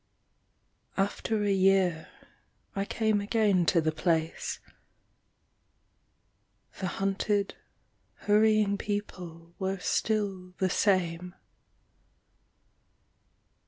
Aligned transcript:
After 0.97 1.43
a 1.43 1.51
year 1.53 2.07
I 2.75 2.85
came 2.85 3.21
again 3.21 3.67
to 3.67 3.79
the 3.79 3.91
place 3.91 4.59
The 6.79 6.87
hunted 6.87 7.53
hurrying 8.21 8.79
people 8.79 9.53
were 9.59 9.77
still 9.77 10.55
the 10.57 10.71
same.... 10.71 11.35